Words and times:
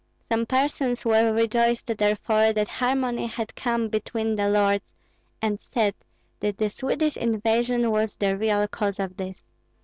Some 0.31 0.47
persons 0.47 1.05
were 1.05 1.31
rejoiced 1.31 1.85
therefore 1.85 2.53
that 2.53 2.67
harmony 2.67 3.27
had 3.27 3.53
come 3.53 3.87
between 3.87 4.33
the 4.35 4.49
lords, 4.49 4.95
and 5.43 5.59
said 5.59 5.93
that 6.39 6.57
the 6.57 6.71
Swedish 6.71 7.17
invasion 7.17 7.91
was 7.91 8.15
the 8.15 8.35
real 8.35 8.67
cause 8.67 8.99
of 8.99 9.15
this. 9.17 9.45